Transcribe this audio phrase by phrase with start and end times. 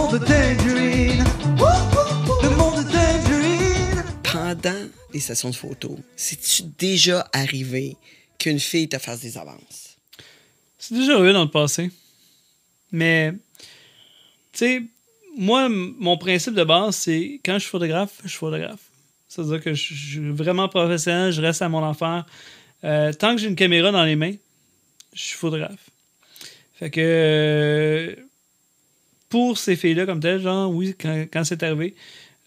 [0.00, 1.24] monde de Tangerine.
[2.42, 4.04] Le monde de Tangerine.
[4.22, 7.96] Pendant les sessions de photos, c'est-tu déjà arrivé
[8.38, 9.96] qu'une fille te fasse des avances?
[10.78, 11.90] C'est déjà arrivé dans le passé.
[12.92, 13.32] Mais,
[14.52, 14.82] tu sais,
[15.36, 18.80] moi, mon principe de base, c'est quand je suis photographe, je suis photographe.
[19.28, 22.26] C'est-à-dire que je je suis vraiment professionnel, je reste à mon affaire.
[22.82, 24.34] Euh, tant que j'ai une caméra dans les mains,
[25.12, 25.90] je suis photographe.
[26.74, 28.16] Fait que euh,
[29.30, 31.94] pour ces filles-là, comme telles, genre, oui, quand, c'est arrivé,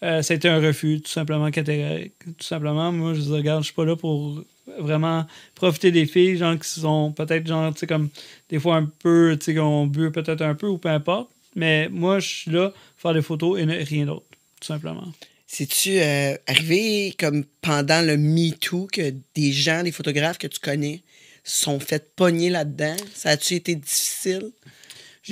[0.04, 2.12] euh, été un refus, tout simplement catégorique.
[2.38, 4.44] Tout simplement, moi, je dis, regarde, je suis pas là pour
[4.78, 8.10] vraiment profiter des filles, genre, qui sont peut-être, genre, tu sais, comme,
[8.50, 11.30] des fois un peu, tu sais, qui ont bu peut-être un peu ou peu importe.
[11.56, 14.26] Mais moi, je suis là pour faire des photos et rien d'autre,
[14.60, 15.06] tout simplement.
[15.46, 21.02] C'est-tu euh, arrivé comme pendant le MeToo que des gens, des photographes que tu connais,
[21.44, 22.96] sont fait pogner là-dedans?
[23.14, 24.50] Ça a-tu été difficile?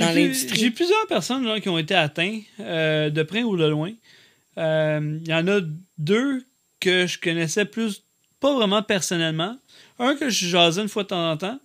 [0.00, 0.58] Dans plus- l'industrie?
[0.58, 3.92] J'ai plusieurs personnes genre, qui ont été atteintes, euh, de près ou de loin.
[4.58, 5.60] Euh, Il y en a
[5.98, 6.44] deux
[6.80, 8.02] que je connaissais plus,
[8.40, 9.56] pas vraiment personnellement.
[9.98, 11.58] Un que je jasais une fois de temps en temps,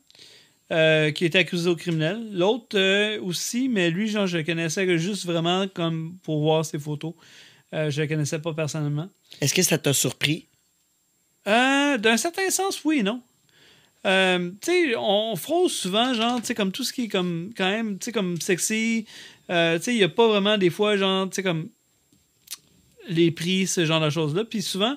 [0.71, 2.19] euh, qui était accusé au criminel.
[2.33, 6.65] L'autre euh, aussi, mais lui, genre, je le connaissais que juste vraiment comme pour voir
[6.65, 7.13] ses photos.
[7.73, 9.09] Euh, je le connaissais pas personnellement.
[9.41, 10.45] Est-ce que ça t'a surpris?
[11.47, 13.21] Euh, D'un certain sens, oui et non.
[14.07, 17.51] Euh, tu sais, on frôle souvent, genre, tu sais, comme tout ce qui est comme,
[17.57, 19.05] quand même, tu sais, comme sexy.
[19.49, 21.67] Euh, tu sais, il n'y a pas vraiment des fois, genre, tu sais, comme
[23.09, 24.45] les prix, ce genre de choses-là.
[24.45, 24.95] Puis souvent,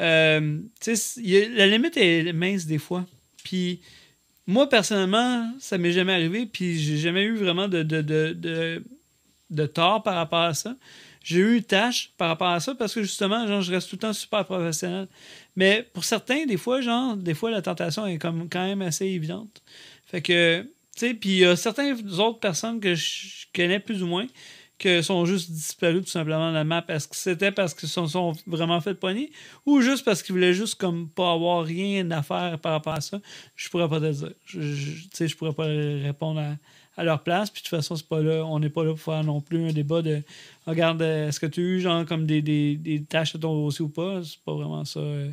[0.00, 3.04] euh, tu sais, la limite est mince des fois.
[3.42, 3.80] Puis
[4.46, 6.46] moi, personnellement, ça m'est jamais arrivé.
[6.46, 8.82] Puis j'ai jamais eu vraiment de, de, de,
[9.50, 10.76] de tort par rapport à ça.
[11.28, 14.00] J'ai eu tâche par rapport à ça parce que justement, genre, je reste tout le
[14.00, 15.06] temps super professionnel.
[15.56, 19.04] Mais pour certains, des fois, genre, des fois, la tentation est comme quand même assez
[19.04, 19.60] évidente.
[20.06, 24.02] Fait que, tu sais, puis il y a certaines autres personnes que je connais plus
[24.02, 24.26] ou moins
[24.78, 26.82] que sont juste disparus tout simplement de la map.
[26.88, 29.30] Est-ce que c'était parce qu'ils se sont, vraiment fait pogner
[29.66, 33.02] ou juste parce qu'ils voulaient juste comme pas avoir rien à faire par rapport à
[33.02, 33.20] ça?
[33.54, 34.32] Je pourrais pas te dire.
[34.46, 34.62] Tu
[35.12, 36.54] sais, je pourrais pas répondre à,
[36.98, 37.48] à leur place.
[37.48, 38.44] Puis de toute façon, c'est pas là.
[38.44, 40.22] On n'est pas là pour faire non plus un débat de
[40.66, 43.54] regarde, euh, est-ce que tu as eu genre comme des, des, des tâches à ton
[43.64, 44.20] dossier ou pas?
[44.24, 45.00] C'est pas vraiment ça.
[45.00, 45.30] euh.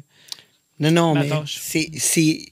[0.79, 1.89] Non, non, Ma mais c'est.
[1.97, 2.45] c'est-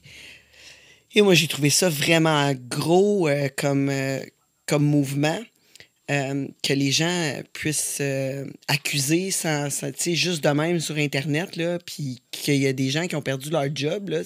[1.14, 4.18] Et moi, j'ai trouvé ça vraiment gros euh, comme, euh,
[4.66, 5.38] comme mouvement.
[6.10, 11.78] Euh, que les gens puissent euh, accuser sans, sans- juste de même sur Internet, là,
[11.78, 14.20] puis qu'il y a des gens qui ont perdu leur job, là,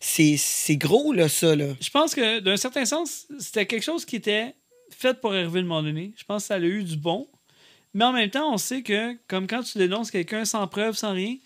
[0.00, 1.66] c'est- gros, là, ça, là.
[1.80, 4.54] Je pense que d'un certain sens, c'était quelque chose qui était
[4.90, 6.12] fait pour arriver un moment donné.
[6.16, 7.26] Je pense que ça a eu du bon.
[7.94, 11.12] Mais en même temps, on sait que, comme quand tu dénonces quelqu'un sans preuve, sans
[11.12, 11.36] rien,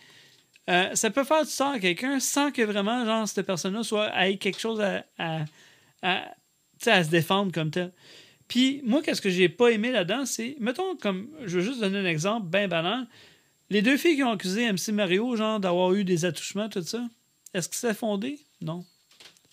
[0.68, 4.12] euh, ça peut faire du tort à quelqu'un sans que vraiment, genre, cette personne-là soit
[4.26, 5.44] ait quelque chose à, à,
[6.02, 6.34] à,
[6.86, 7.92] à se défendre comme tel.
[8.48, 11.98] Puis, moi, qu'est-ce que j'ai pas aimé là-dedans, c'est, mettons, comme, je veux juste donner
[11.98, 13.06] un exemple bien banal.
[13.70, 17.04] Les deux filles qui ont accusé MC Mario, genre, d'avoir eu des attouchements, tout ça,
[17.54, 18.38] est-ce que c'est fondé?
[18.60, 18.84] Non.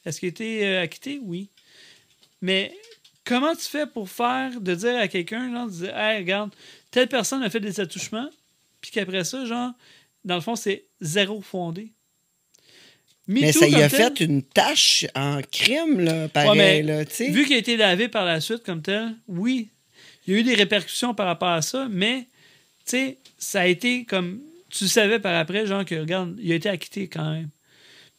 [0.05, 1.19] Est-ce qu'il a été euh, acquitté?
[1.23, 1.49] Oui.
[2.41, 2.75] Mais
[3.25, 6.53] comment tu fais pour faire, de dire à quelqu'un, genre, de dire, hey, regarde,
[6.91, 8.29] telle personne a fait des attouchements,
[8.81, 9.71] puis qu'après ça, genre,
[10.23, 11.91] dans le fond, c'est zéro fondé?
[13.27, 16.83] Me Mais Too ça y a tel, fait une tâche en crime, là, pareil, mais
[16.83, 17.29] là, tu sais.
[17.29, 19.69] Vu qu'il a été lavé par la suite comme tel, oui,
[20.27, 22.27] il y a eu des répercussions par rapport à ça, mais
[22.85, 26.55] tu sais, ça a été comme tu savais par après, genre que regarde, il a
[26.55, 27.49] été acquitté quand même.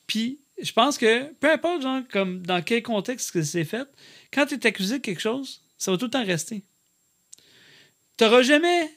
[0.06, 3.86] Puis je pense que peu importe, genre, comme dans quel contexte que c'est fait,
[4.32, 6.62] quand tu es accusé de quelque chose, ça va tout le temps rester.
[8.16, 8.90] Tu n'auras jamais.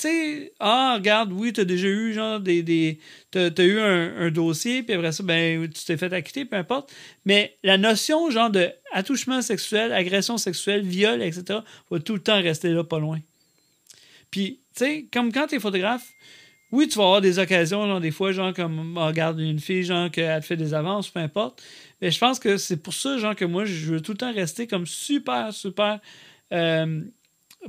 [0.00, 2.62] Tu sais, ah, regarde, oui, tu as déjà eu, genre, des.
[2.62, 2.98] des
[3.30, 6.56] tu as, eu un, un dossier, puis après ça, ben, tu t'es fait acquitter, peu
[6.56, 6.90] importe.
[7.26, 12.40] Mais la notion, genre, de attouchement sexuel, agression sexuelle, viol, etc., va tout le temps
[12.40, 13.20] rester là, pas loin.
[14.30, 16.08] Puis, tu sais, comme quand tu es photographe,
[16.72, 19.82] oui, tu vas avoir des occasions, genre, des fois, genre, comme, on regarde une fille,
[19.82, 21.62] genre, qu'elle te fait des avances, peu importe.
[22.00, 24.32] Mais je pense que c'est pour ça, genre, que moi, je veux tout le temps
[24.32, 26.00] rester comme super, super
[26.52, 27.02] euh,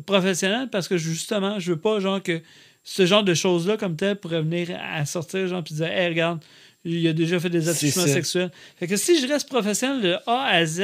[0.06, 2.42] professionnel parce que, justement, je veux pas, genre, que
[2.84, 6.42] ce genre de choses-là, comme tel, pourrait venir à sortir, genre, puis dire, hey, regarde,
[6.84, 8.52] il a déjà fait des attouchements sexuels.
[8.78, 10.82] Fait que si je reste professionnel de A à Z,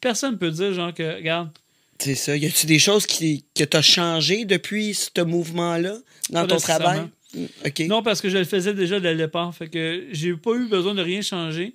[0.00, 1.50] personne peut dire, genre, que, regarde,
[1.98, 2.36] C'est ça.
[2.36, 5.96] Y a-tu des choses qui, que t'as changé depuis ce mouvement-là
[6.30, 7.02] dans ton travail?
[7.34, 7.86] Mm.
[7.86, 9.54] Non, parce que je le faisais déjà dès le départ.
[9.54, 11.74] Fait que j'ai pas eu besoin de rien changer.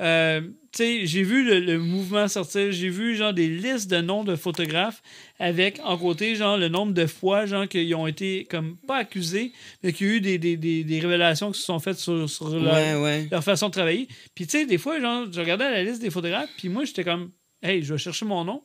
[0.00, 4.00] Euh, tu sais, j'ai vu le, le mouvement sortir, j'ai vu genre des listes de
[4.00, 5.02] noms de photographes
[5.38, 9.52] avec en côté genre le nombre de fois genre qu'ils ont été comme pas accusés,
[9.82, 12.28] mais qu'il y a eu des, des, des, des révélations qui se sont faites sur,
[12.28, 13.28] sur leur, Ouais, ouais.
[13.30, 14.08] leur façon de travailler.
[14.34, 17.04] Puis tu sais, des fois, genre, je regardais la liste des photographes, puis moi j'étais
[17.04, 17.30] comme
[17.62, 18.62] Hey, je vais chercher mon nom,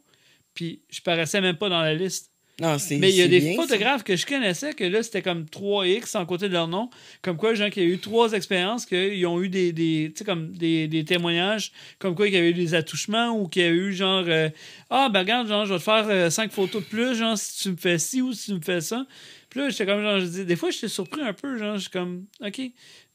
[0.54, 2.32] puis je paraissais même pas dans la liste.
[2.62, 5.24] Non, c'est Mais il y a des bien, photographes que je connaissais que là, c'était
[5.24, 6.90] comme 3X en côté de leur nom.
[7.24, 10.88] Comme quoi, gens qui ont eu trois expériences, qu'ils ont eu des, des, comme des,
[10.88, 13.92] des témoignages, comme quoi il y a eu des attouchements ou qu'il y a eu
[13.92, 14.50] genre euh,
[14.92, 17.64] Ah, ben regarde, genre, je vais te faire euh, cinq photos de plus, genre, si
[17.64, 19.06] tu me fais ci ou si tu me fais ça.
[19.50, 21.82] Puis là, j'étais comme, genre, je dis, des fois, j'étais surpris un peu, genre, je
[21.82, 22.62] suis comme, OK.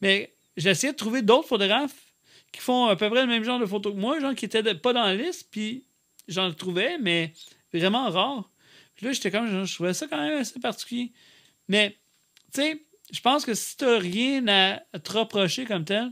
[0.00, 1.94] Mais essayé de trouver d'autres photographes
[2.50, 4.64] qui font à peu près le même genre de photos que moi, genre, qui étaient
[4.64, 5.84] de- pas dans la liste, puis
[6.26, 7.32] j'en trouvais, mais
[7.72, 8.50] vraiment rare.
[8.98, 11.12] Puis là, j'étais comme, je trouvais ça quand même assez particulier.
[11.68, 11.96] Mais,
[12.52, 16.10] tu sais, je pense que si t'as rien à te reprocher comme tel,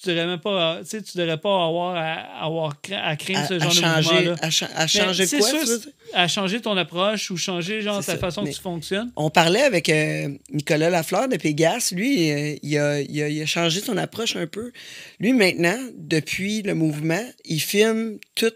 [0.00, 3.46] tu devrais même pas, tu sais, tu devrais pas avoir à, avoir à craindre À,
[3.48, 4.36] ce à genre de mouvement-là.
[4.40, 7.82] à, cha- à Mais changer de quoi, sûr, tu à changer ton approche ou changer
[7.82, 9.10] genre ta ça, façon mais- que tu fonctionnes.
[9.16, 11.90] On parlait avec euh, Nicolas Lafleur de Pégas.
[11.92, 14.70] Lui, euh, il, a, il a- il a changé son approche un peu.
[15.18, 18.52] Lui, maintenant, depuis le mouvement, il filme tout,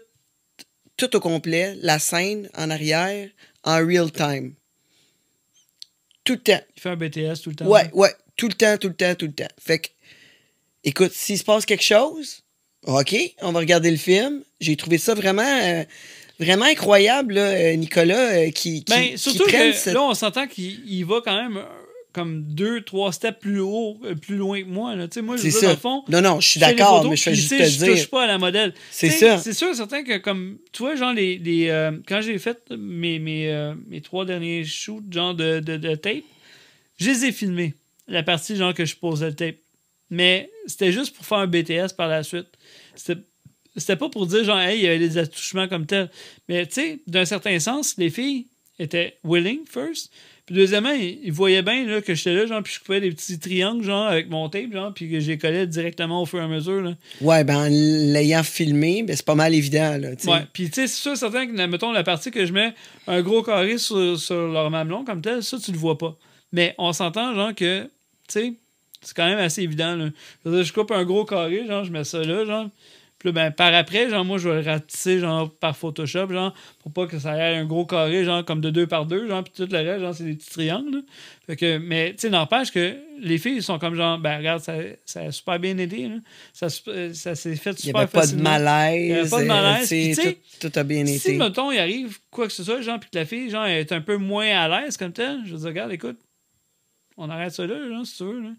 [1.07, 3.29] tout au complet, la scène en arrière,
[3.63, 4.53] en real time.
[6.23, 6.61] Tout le temps.
[6.75, 7.65] Il fait un BTS tout le temps.
[7.67, 8.13] Ouais, ouais.
[8.35, 9.47] Tout le temps, tout le temps, tout le temps.
[9.59, 9.87] Fait que,
[10.83, 12.41] écoute, s'il se passe quelque chose,
[12.85, 14.43] OK, on va regarder le film.
[14.59, 15.83] J'ai trouvé ça vraiment, euh,
[16.39, 20.01] vraiment incroyable, là, euh, Nicolas, euh, qui, qui, Ben, qui surtout prenne que cette- là,
[20.01, 21.63] on s'entend qu'il il va quand même
[22.13, 24.95] comme deux, trois steps plus haut, euh, plus loin que moi.
[24.95, 25.07] Là.
[25.21, 25.69] Moi, je C'est veux dire, dans ça.
[25.73, 27.87] le fond, Non, non, je suis d'accord, mais je fais juste te je dire.
[27.95, 28.73] touche pas à la modèle.
[28.91, 29.37] C'est ça.
[29.39, 33.19] C'est sûr, certain que comme, tu vois, genre, les, les, euh, quand j'ai fait mes,
[33.19, 36.23] mes, euh, mes trois derniers shoots, genre, de, de, de tape,
[36.99, 37.73] je les ai filmés.
[38.07, 39.55] La partie, genre, que je posais le tape.
[40.09, 42.47] Mais c'était juste pour faire un BTS par la suite.
[42.95, 43.21] C'était
[43.75, 46.11] c'était pas pour dire, genre, hey, il y avait des attouchements comme tel.
[46.47, 48.45] Mais, tu sais, d'un certain sens, les filles
[48.77, 50.11] étaient willing, first.
[50.45, 53.11] Puis, deuxièmement, ils, ils voyaient bien là, que j'étais là, genre, puis je coupais des
[53.11, 56.43] petits triangles, genre, avec mon tape, genre, puis que j'ai collé directement au fur et
[56.43, 56.95] à mesure, là.
[57.21, 60.29] Ouais, ben en l'ayant filmé, ben, c'est pas mal évident, là, tu sais.
[60.31, 62.73] Ouais, puis tu sais, c'est sûr, certain que, mettons, la partie que je mets
[63.07, 66.17] un gros carré sur, sur leur mamelon comme tel, ça, tu le vois pas.
[66.51, 67.89] Mais on s'entend, genre, que, tu
[68.27, 68.53] sais,
[69.01, 70.09] c'est quand même assez évident, là.
[70.45, 72.69] Je coupe un gros carré, genre, je mets ça là, genre.
[73.23, 76.53] Puis là, ben, par après, genre, moi, je vais le ratisser, genre, par Photoshop, genre,
[76.79, 79.41] pour pas que ça ait un gros carré, genre, comme de deux par deux, genre,
[79.45, 81.01] puis tout le reste, genre, c'est des petits triangles, là.
[81.47, 84.73] Fait que, mais, tu sais, n'empêche que les filles sont comme, genre, ben, regarde, ça,
[85.05, 86.15] ça a super bien aidé, là.
[86.51, 88.49] Ça, se- ça s'est fait Il n'y super avait pas de facilement.
[88.49, 89.01] malaise.
[89.01, 90.15] Il y avait pas de euh, malaise, puis
[90.59, 91.37] tout, tout a bien Si, été.
[91.37, 94.01] mettons, il arrive quoi que ce soit, genre, puis que la fille, genre, est un
[94.01, 96.19] peu moins à l'aise comme tel, je vais dire, regarde, écoute,
[97.15, 98.49] on arrête ça là, genre, si tu veux, là.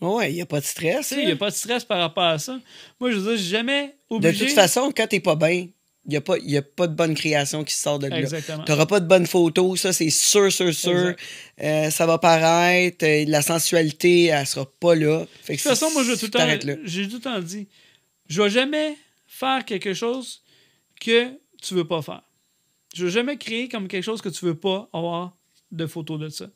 [0.00, 1.12] Ouais, il n'y a pas de stress.
[1.12, 2.58] il n'y a pas de stress par rapport à ça.
[2.98, 4.46] Moi, je veux dire, j'ai jamais De obligé...
[4.46, 5.68] toute façon, quand t'es pas bien,
[6.06, 8.18] il n'y a, pas- y a pas de bonne création qui sort de là.
[8.18, 8.64] Exactement.
[8.64, 11.14] Tu n'auras pas de bonnes photos, ça c'est sûr, sûr, sûr.
[11.62, 15.26] Euh, ça va paraître, euh, la sensualité, elle sera pas là.
[15.42, 16.38] Fait De toute façon, moi, je si tout
[16.84, 17.68] j'ai tout le temps dit,
[18.28, 18.96] je vais jamais
[19.26, 20.42] faire quelque chose
[21.00, 21.28] que
[21.62, 22.22] tu veux pas faire.
[22.94, 25.36] Je vais jamais créer comme quelque chose que tu veux pas avoir
[25.70, 26.46] de photos de ça.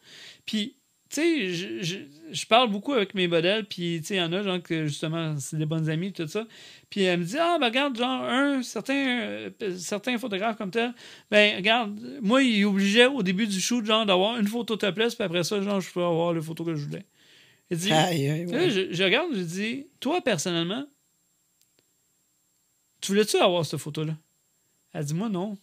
[0.47, 0.77] Puis,
[1.21, 1.97] sais, je, je,
[2.33, 4.87] je parle beaucoup avec mes modèles, puis, tu sais, il y en a, genre, que
[4.87, 6.47] justement, c'est des bonnes amies, tout ça.
[6.91, 10.95] Puis, elle me dit, ah, ben, regarde, genre, un, certain, euh, certains photographes comme tel,
[11.31, 15.25] ben, regarde, moi, il obligeait au début du shoot, genre, d'avoir une photo topless, puis
[15.25, 17.05] après ça, genre, je peux avoir le photo que je voulais.
[17.71, 20.87] Il dit, Aïe, aïe, Là, je, je regarde, je dis, toi, personnellement,
[23.01, 24.17] tu voulais-tu avoir cette photo-là?
[24.93, 25.59] Elle dit, moi, non.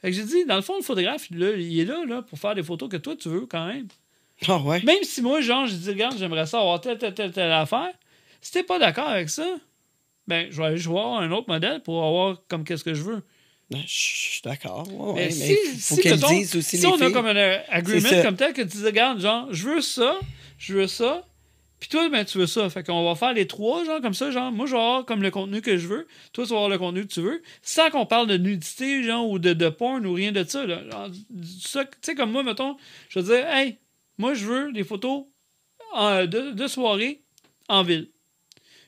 [0.00, 2.38] Fait que j'ai dit, dans le fond, le photographe, là, il est là, là pour
[2.38, 3.88] faire des photos que toi, tu veux quand même.
[4.48, 4.82] Ah ouais.
[4.82, 7.90] Même si moi, genre, je dis, regarde, j'aimerais ça avoir telle, telle, telle, telle affaire.
[8.40, 9.46] Si t'es pas d'accord avec ça,
[10.26, 13.22] ben, je vais aller voir un autre modèle pour avoir comme qu'est-ce que je veux.
[13.70, 14.86] Ben, Je suis d'accord.
[14.92, 17.60] Ouais, Mais si, faut si, qu'elles mettons, disent aussi si les on a comme un
[17.68, 20.18] agreement comme tel que tu dis, regarde, genre, je veux ça,
[20.58, 21.24] je veux ça,
[21.80, 22.70] puis toi, ben, tu veux ça.
[22.70, 25.22] Fait qu'on va faire les trois, genre, comme ça, genre, moi, je vais avoir comme
[25.22, 27.90] le contenu que je veux, toi, tu vas avoir le contenu que tu veux, sans
[27.90, 30.80] qu'on parle de nudité, genre, ou de, de porn, ou rien de ça, là.
[31.10, 32.76] Tu sais, comme moi, mettons,
[33.08, 33.78] je veux dire, hey,
[34.18, 35.24] moi, je veux des photos
[35.92, 37.22] en- de, de soirée
[37.68, 38.10] en ville.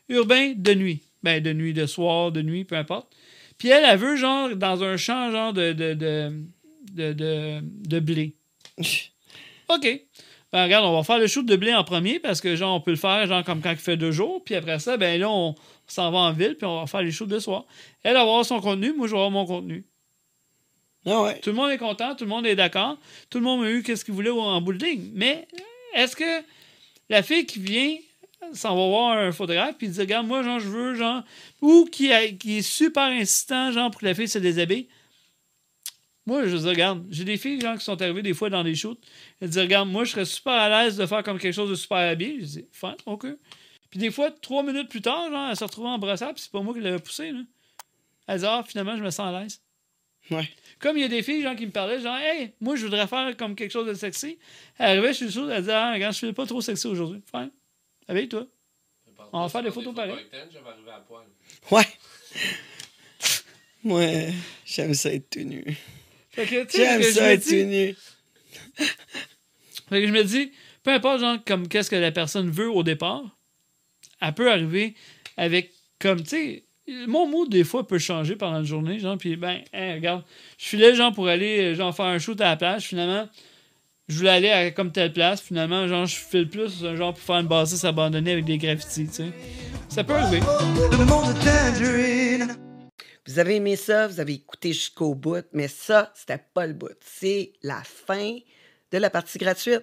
[0.09, 1.03] Urbain, de nuit.
[1.23, 3.15] Ben, de nuit, de soir, de nuit, peu importe.
[3.59, 8.37] Puis elle, elle veut, genre, dans un champ, genre, de, de, de, de, de, blé.
[9.69, 10.01] OK.
[10.53, 12.81] Ben, regarde, on va faire le shoot de blé en premier parce que, genre, on
[12.81, 14.43] peut le faire, genre, comme quand il fait deux jours.
[14.45, 15.55] Puis après ça, ben là, on,
[15.89, 17.67] s'en va en ville puis on va faire les shoots de soir.
[18.03, 19.85] Elle va avoir son contenu, moi, je vais avoir mon contenu.
[21.09, 21.35] Ah.
[21.43, 22.99] Tout le monde est content, tout le monde est d'accord.
[23.31, 24.75] Tout le monde a eu qu'est-ce qu'il voulait en bout.
[25.15, 25.47] Mais
[25.95, 26.43] est-ce que
[27.09, 27.97] la fille qui vient
[28.53, 31.23] s'en va voir un photographe puis dit regarde moi genre je veux genre
[31.61, 34.89] ou qui, qui est super insistant genre pour que la fille se déshabille?
[36.27, 38.75] Moi je dis regarde j'ai des filles genre qui sont arrivées des fois dans des
[38.75, 39.01] shoots
[39.41, 41.75] elles disent regarde moi je serais super à l'aise de faire comme quelque chose de
[41.75, 43.27] super habillé je dis fine ok
[43.91, 46.75] puis des fois trois minutes plus tard genre elle se retrouve puis c'est pas moi
[46.75, 47.41] qui l'avais poussé là
[48.29, 49.61] elle dit ah finalement je me sens à l'aise
[50.31, 50.49] Ouais.
[50.79, 53.07] Comme il y a des filles genre, qui me parlaient, genre, hey, moi, je voudrais
[53.07, 54.39] faire comme quelque chose de sexy.
[54.79, 57.21] Elle arrivait chez le show, elle disait, ah, regarde, je fais pas trop sexy aujourd'hui.
[57.31, 57.51] Fine.
[58.07, 58.47] Avec toi.
[59.33, 60.27] On va faire des photos pareilles.
[61.71, 61.87] Ouais.
[63.85, 64.03] Moi,
[64.65, 65.65] j'aime ça être tout nu.
[66.31, 67.97] Fait que, tu sais, J'aime je ça être dis- tout nu.
[69.89, 72.83] Fait que je me dis, peu importe, genre, comme qu'est-ce que la personne veut au
[72.83, 73.23] départ,
[74.21, 74.95] elle peut arriver
[75.37, 76.65] avec, comme, tu sais,
[77.07, 80.25] mon mood, des fois, peut changer pendant la journée, genre, puis, ben, regarde,
[80.57, 83.29] je filais, genre, pour aller, euh, genre, faire un shoot à la plage, finalement,
[84.09, 87.23] je voulais aller à comme telle place, finalement, genre, je file plus, euh, genre, pour
[87.23, 89.33] faire une bassiste abandonnée avec des graffitis, tu sais.
[89.89, 90.41] Ça peut arriver.
[93.27, 96.97] Vous avez aimé ça, vous avez écouté jusqu'au bout, mais ça, c'était pas le bout.
[97.01, 98.39] C'est la fin
[98.91, 99.83] de la partie gratuite.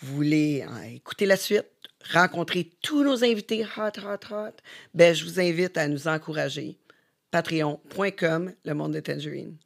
[0.00, 1.66] Vous voulez euh, écouter la suite,
[2.12, 4.56] rencontrer tous nos invités hot, hot, hot,
[4.94, 6.78] ben, je vous invite à nous encourager.
[7.30, 9.56] Patreon.com, le monde de Tangerine.